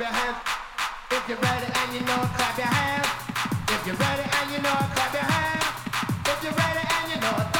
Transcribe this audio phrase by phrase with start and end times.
[0.00, 0.36] clap your hands.
[1.10, 3.06] If you're ready and you know it, clap your hands.
[3.68, 5.64] If you're ready and you know it, clap your hands.
[6.24, 7.59] If you're ready and you know it,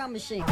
[0.00, 0.42] drum machine.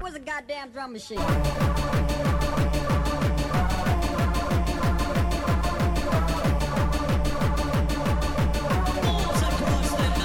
[0.00, 1.18] Where's a goddamn drum machine?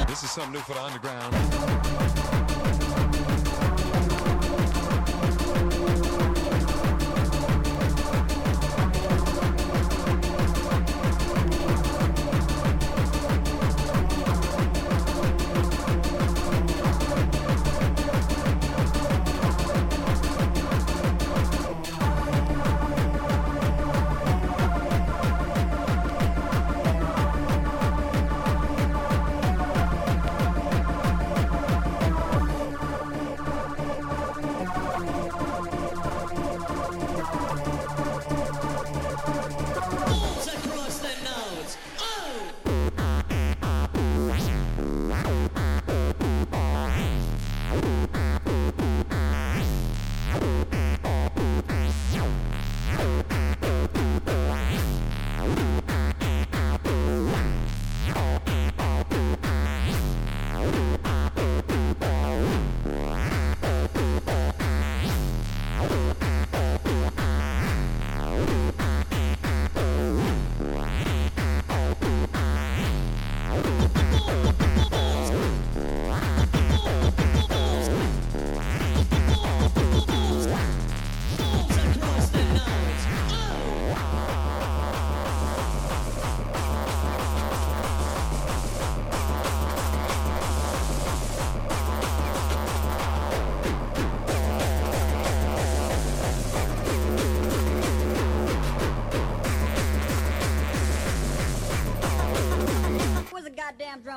[0.07, 1.82] This is something new for the underground.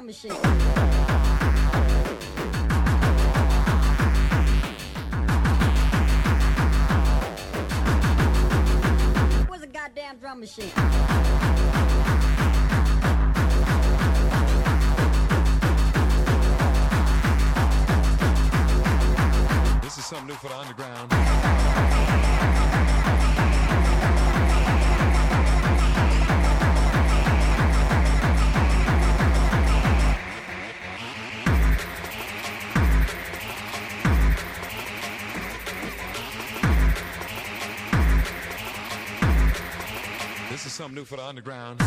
[0.06, 0.30] Drum machine.
[9.48, 10.85] was a goddamn drum machine.
[40.96, 41.85] New for the underground.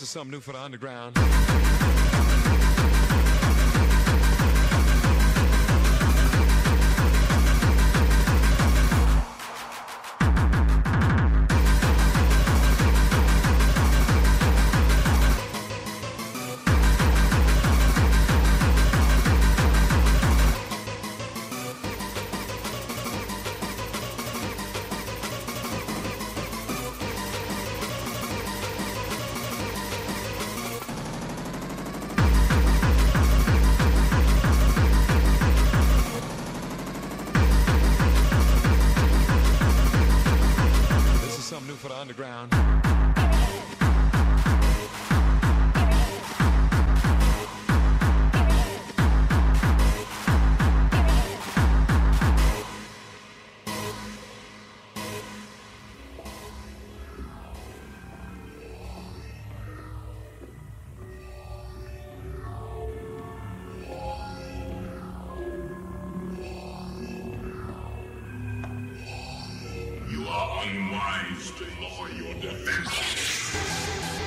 [0.00, 1.39] This is something new for the underground.
[71.00, 74.19] Are to lower your defenses.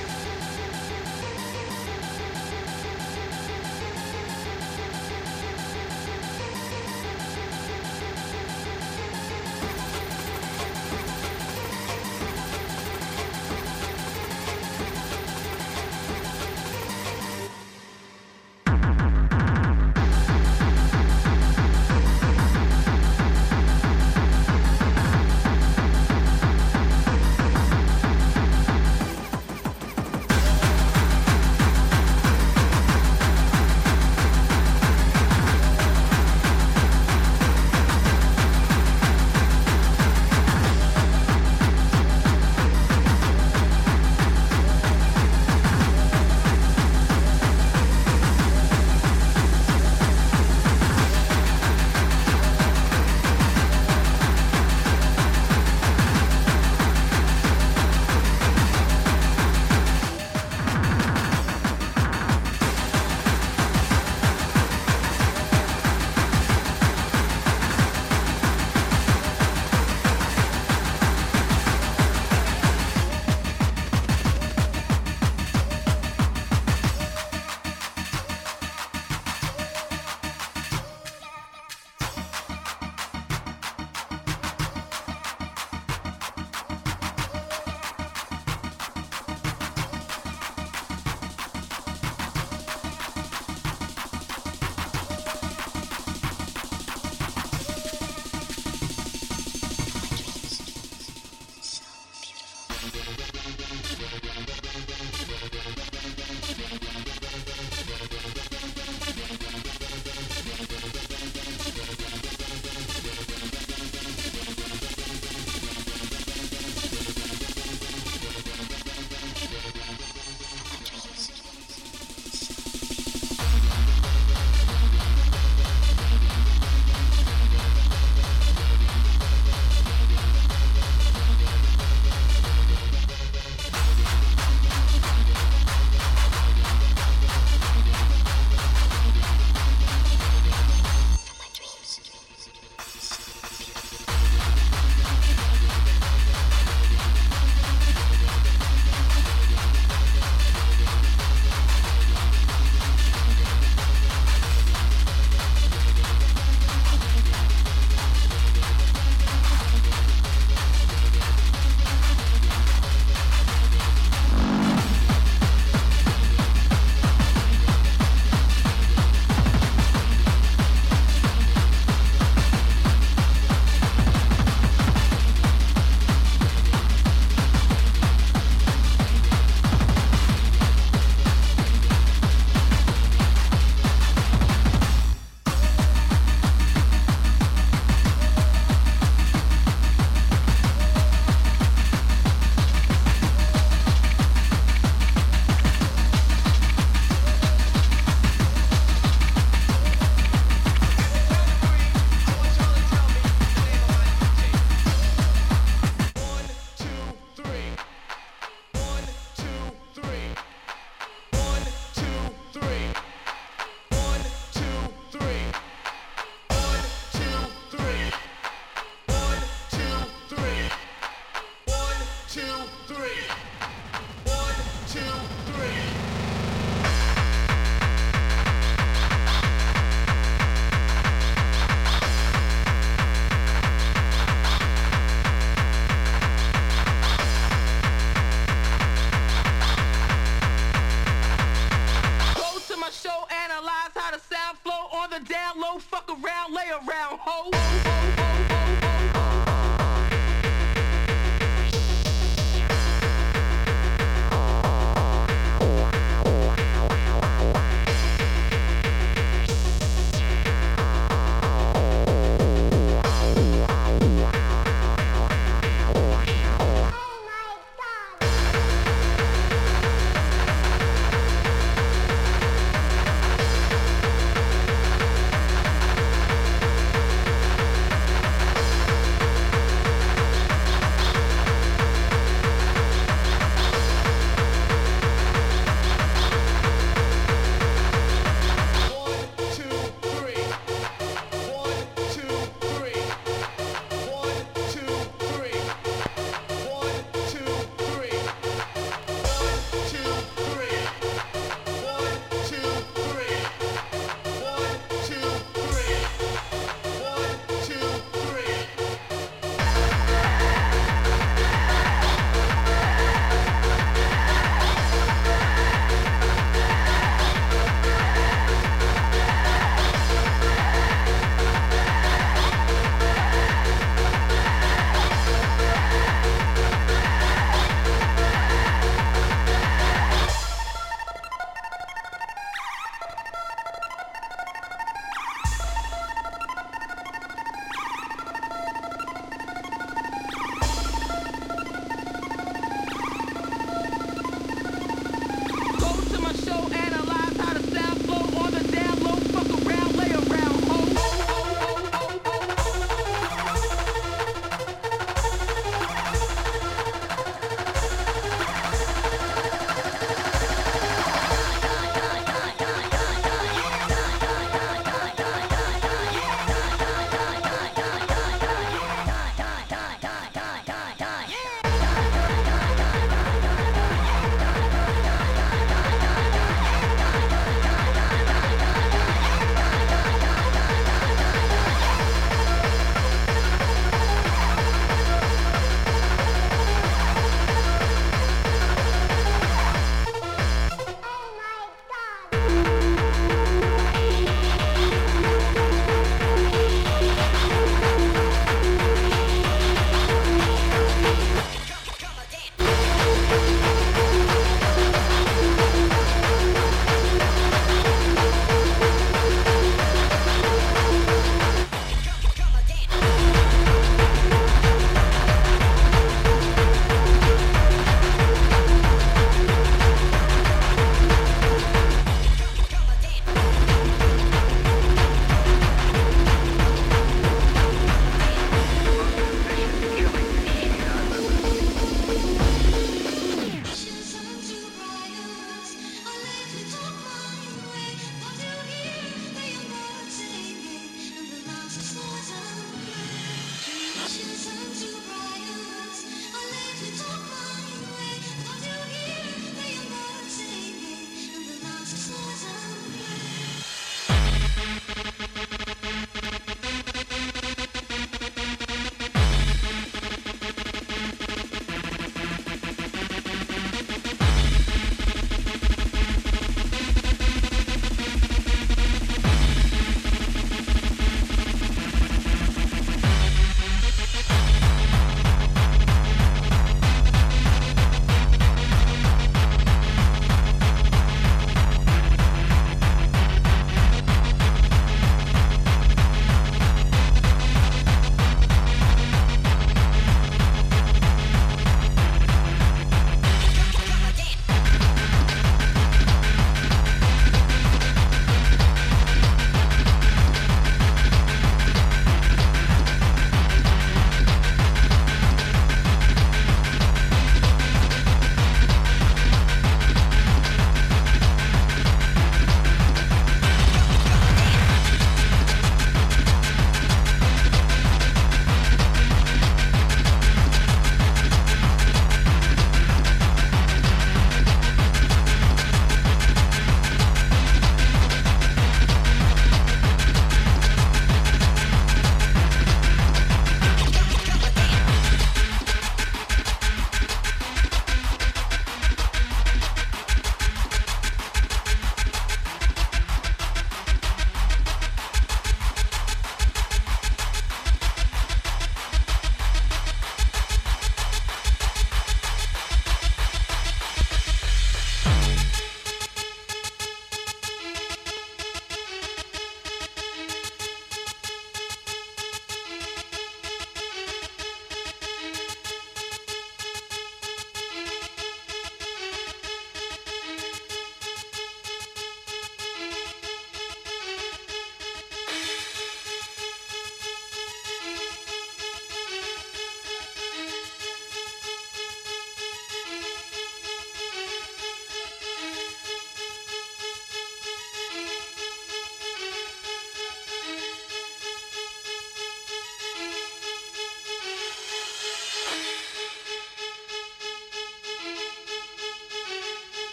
[223.04, 223.43] victory.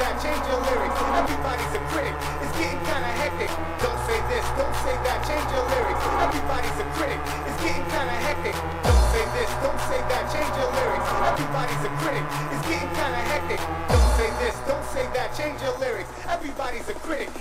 [0.00, 0.98] that, change your lyrics.
[1.16, 2.16] Everybody's a critic.
[2.42, 3.50] It's getting kinda hectic.
[3.80, 6.02] Don't say this, don't say that, change your lyrics.
[6.20, 7.20] Everybody's a critic.
[7.48, 8.56] It's getting kinda hectic.
[8.84, 11.08] Don't say this, don't say that, change your lyrics.
[11.24, 12.24] Everybody's a critic.
[12.52, 13.60] It's getting kinda hectic.
[13.88, 16.10] Don't say this, don't say that, change your lyrics.
[16.28, 17.35] Everybody's a critic.